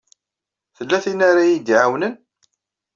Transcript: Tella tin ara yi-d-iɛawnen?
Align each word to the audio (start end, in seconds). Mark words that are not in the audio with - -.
Tella 0.77 0.97
tin 1.03 1.19
ara 1.29 1.43
yi-d-iɛawnen? 1.49 2.13